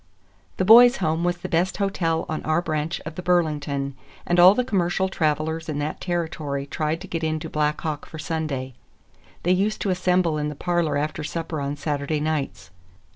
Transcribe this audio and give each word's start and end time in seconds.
The 0.57 0.65
Boys' 0.65 0.97
Home 0.97 1.23
was 1.23 1.37
the 1.37 1.47
best 1.47 1.77
hotel 1.77 2.25
on 2.27 2.41
our 2.43 2.59
branch 2.59 2.99
of 3.01 3.13
the 3.13 3.21
Burlington, 3.21 3.93
and 4.25 4.39
all 4.39 4.55
the 4.55 4.63
commercial 4.63 5.07
travelers 5.09 5.69
in 5.69 5.77
that 5.77 6.01
territory 6.01 6.65
tried 6.65 6.99
to 7.01 7.07
get 7.07 7.23
into 7.23 7.51
Black 7.51 7.79
Hawk 7.81 8.07
for 8.07 8.17
Sunday. 8.17 8.73
They 9.43 9.51
used 9.53 9.79
to 9.81 9.91
assemble 9.91 10.39
in 10.39 10.49
the 10.49 10.55
parlor 10.55 10.97
after 10.97 11.23
supper 11.23 11.61
on 11.61 11.75
Saturday 11.77 12.19
nights. 12.19 12.71